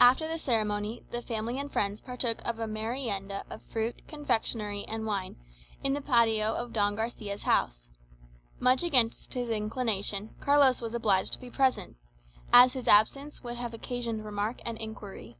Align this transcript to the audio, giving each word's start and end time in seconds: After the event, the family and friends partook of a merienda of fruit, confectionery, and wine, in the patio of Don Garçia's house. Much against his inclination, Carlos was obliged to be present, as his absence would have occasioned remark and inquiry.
After 0.00 0.26
the 0.26 0.34
event, 0.34 1.12
the 1.12 1.22
family 1.22 1.56
and 1.56 1.72
friends 1.72 2.00
partook 2.00 2.42
of 2.44 2.58
a 2.58 2.66
merienda 2.66 3.44
of 3.48 3.62
fruit, 3.62 4.02
confectionery, 4.08 4.84
and 4.88 5.06
wine, 5.06 5.36
in 5.84 5.94
the 5.94 6.00
patio 6.00 6.54
of 6.54 6.72
Don 6.72 6.96
Garçia's 6.96 7.44
house. 7.44 7.86
Much 8.58 8.82
against 8.82 9.32
his 9.34 9.48
inclination, 9.48 10.34
Carlos 10.40 10.80
was 10.80 10.92
obliged 10.92 11.34
to 11.34 11.38
be 11.40 11.50
present, 11.50 11.96
as 12.52 12.72
his 12.72 12.88
absence 12.88 13.44
would 13.44 13.58
have 13.58 13.72
occasioned 13.72 14.24
remark 14.24 14.60
and 14.66 14.76
inquiry. 14.78 15.36